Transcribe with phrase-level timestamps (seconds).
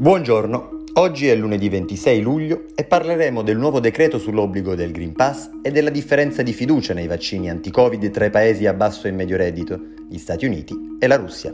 [0.00, 5.50] Buongiorno, oggi è lunedì 26 luglio e parleremo del nuovo decreto sull'obbligo del Green Pass
[5.60, 9.36] e della differenza di fiducia nei vaccini anti-Covid tra i paesi a basso e medio
[9.36, 9.76] reddito,
[10.08, 11.52] gli Stati Uniti e la Russia.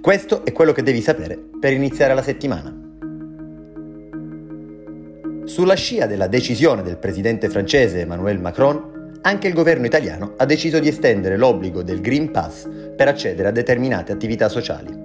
[0.00, 2.74] Questo è quello che devi sapere per iniziare la settimana.
[5.44, 10.78] Sulla scia della decisione del presidente francese Emmanuel Macron, anche il governo italiano ha deciso
[10.78, 12.66] di estendere l'obbligo del Green Pass
[12.96, 15.03] per accedere a determinate attività sociali.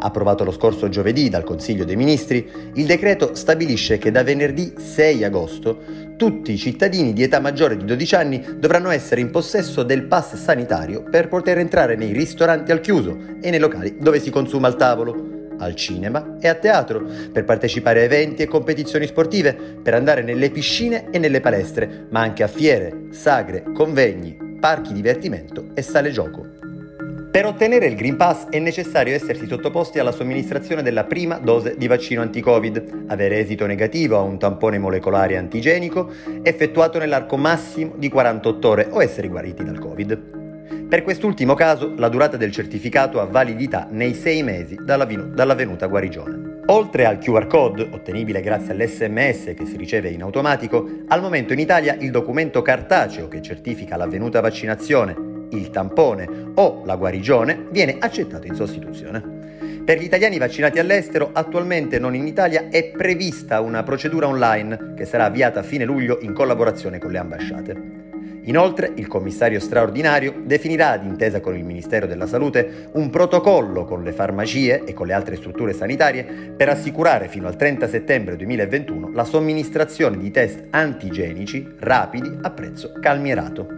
[0.00, 5.24] Approvato lo scorso giovedì dal Consiglio dei Ministri, il decreto stabilisce che da venerdì 6
[5.24, 10.04] agosto tutti i cittadini di età maggiore di 12 anni dovranno essere in possesso del
[10.04, 14.66] pass sanitario per poter entrare nei ristoranti al chiuso e nei locali dove si consuma
[14.66, 19.94] al tavolo al cinema e a teatro, per partecipare a eventi e competizioni sportive, per
[19.94, 25.82] andare nelle piscine e nelle palestre, ma anche a fiere, sagre, convegni, parchi divertimento e
[25.82, 26.67] sale gioco.
[27.30, 31.86] Per ottenere il Green Pass è necessario essersi sottoposti alla somministrazione della prima dose di
[31.86, 36.10] vaccino anti-Covid, avere esito negativo a un tampone molecolare antigenico
[36.42, 40.86] effettuato nell'arco massimo di 48 ore o essere guariti dal Covid.
[40.88, 45.54] Per quest'ultimo caso la durata del certificato ha validità nei sei mesi dalla, venu- dalla
[45.54, 46.62] venuta guarigione.
[46.70, 51.58] Oltre al QR code, ottenibile grazie all'SMS che si riceve in automatico, al momento in
[51.58, 58.46] Italia il documento cartaceo che certifica l'avvenuta vaccinazione il tampone o la guarigione viene accettato
[58.46, 59.36] in sostituzione.
[59.84, 65.06] Per gli italiani vaccinati all'estero, attualmente non in Italia, è prevista una procedura online che
[65.06, 67.98] sarà avviata a fine luglio in collaborazione con le ambasciate.
[68.48, 74.12] Inoltre, il commissario straordinario definirà, d'intesa con il Ministero della Salute, un protocollo con le
[74.12, 79.24] farmacie e con le altre strutture sanitarie per assicurare fino al 30 settembre 2021 la
[79.24, 83.77] somministrazione di test antigenici rapidi a prezzo calmierato.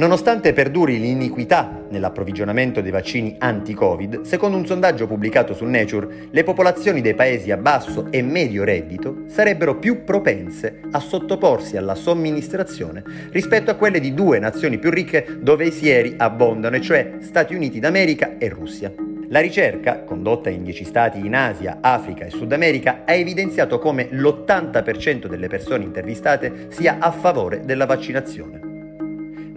[0.00, 7.02] Nonostante perduri l'iniquità nell'approvvigionamento dei vaccini anti-Covid, secondo un sondaggio pubblicato su Nature, le popolazioni
[7.02, 13.70] dei paesi a basso e medio reddito sarebbero più propense a sottoporsi alla somministrazione rispetto
[13.70, 17.78] a quelle di due nazioni più ricche dove i sieri abbondano, e cioè Stati Uniti
[17.78, 18.90] d'America e Russia.
[19.28, 24.08] La ricerca, condotta in 10 stati in Asia, Africa e Sud America, ha evidenziato come
[24.10, 28.69] l'80% delle persone intervistate sia a favore della vaccinazione.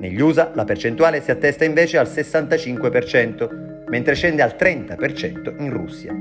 [0.03, 6.14] Negli USA la percentuale si attesta invece al 65%, mentre scende al 30% in Russia.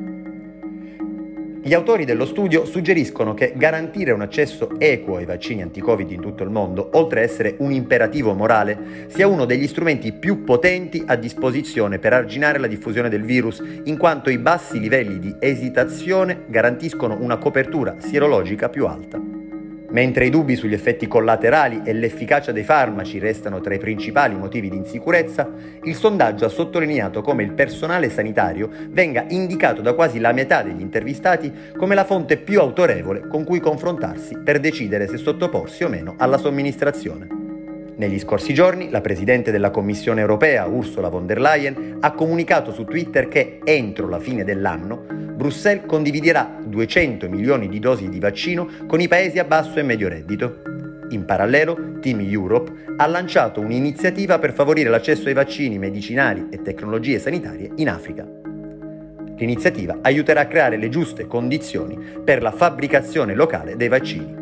[1.65, 6.45] Gli autori dello studio suggeriscono che garantire un accesso equo ai vaccini anti-Covid in tutto
[6.45, 11.17] il mondo, oltre a essere un imperativo morale, sia uno degli strumenti più potenti a
[11.17, 17.19] disposizione per arginare la diffusione del virus, in quanto i bassi livelli di esitazione garantiscono
[17.21, 19.43] una copertura sierologica più alta.
[19.93, 24.71] Mentre i dubbi sugli effetti collaterali e l'efficacia dei farmaci restano tra i principali motivi
[24.71, 25.51] di insicurezza,
[25.85, 30.81] il sondaggio ha sottolineato come il personale sanitario venga indicato da quasi la metà degli
[30.81, 36.15] intervistati come la fonte più autorevole con cui confrontarsi per decidere se sottoporsi o meno
[36.17, 37.41] alla somministrazione.
[37.95, 42.85] Negli scorsi giorni la Presidente della Commissione europea, Ursula von der Leyen, ha comunicato su
[42.85, 49.01] Twitter che entro la fine dell'anno Bruxelles condividerà 200 milioni di dosi di vaccino con
[49.01, 50.63] i paesi a basso e medio reddito.
[51.09, 57.19] In parallelo, Team Europe ha lanciato un'iniziativa per favorire l'accesso ai vaccini medicinali e tecnologie
[57.19, 58.25] sanitarie in Africa.
[59.37, 64.37] L'iniziativa aiuterà a creare le giuste condizioni per la fabbricazione locale dei vaccini.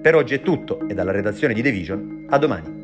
[0.00, 2.79] Per oggi è tutto e dalla redazione di The Vision a domani.